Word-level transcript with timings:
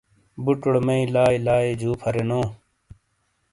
بوٹوڑے 0.43 0.81
مئی 0.87 1.01
لائی 1.13 1.37
لائی 1.45 1.69
جو 1.81 1.91
پھا 1.99 2.09
رے 2.13 2.23
نو 2.29 2.41